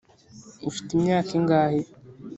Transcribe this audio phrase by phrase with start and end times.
[0.69, 1.81] ufite imyaka ingahe?